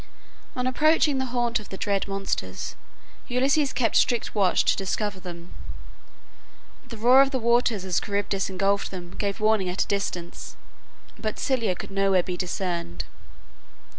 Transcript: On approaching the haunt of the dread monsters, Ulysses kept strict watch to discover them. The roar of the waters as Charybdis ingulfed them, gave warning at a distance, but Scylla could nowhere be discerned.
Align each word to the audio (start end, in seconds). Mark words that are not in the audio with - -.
On 0.55 0.65
approaching 0.65 1.19
the 1.19 1.27
haunt 1.27 1.59
of 1.59 1.69
the 1.69 1.77
dread 1.77 2.07
monsters, 2.07 2.75
Ulysses 3.27 3.71
kept 3.71 3.95
strict 3.95 4.33
watch 4.33 4.65
to 4.65 4.75
discover 4.75 5.19
them. 5.19 5.53
The 6.87 6.97
roar 6.97 7.21
of 7.21 7.29
the 7.29 7.37
waters 7.37 7.85
as 7.85 7.99
Charybdis 7.99 8.49
ingulfed 8.49 8.89
them, 8.89 9.11
gave 9.11 9.39
warning 9.39 9.69
at 9.69 9.83
a 9.83 9.87
distance, 9.87 10.55
but 11.19 11.37
Scylla 11.37 11.75
could 11.75 11.91
nowhere 11.91 12.23
be 12.23 12.35
discerned. 12.35 13.03